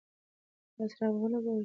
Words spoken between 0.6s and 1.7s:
ایا څراغ به ولګول شي؟